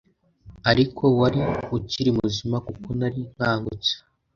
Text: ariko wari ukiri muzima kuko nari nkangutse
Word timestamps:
ariko 0.71 1.03
wari 1.19 1.39
ukiri 1.77 2.09
muzima 2.19 2.57
kuko 2.67 2.87
nari 2.99 3.19
nkangutse 3.33 3.93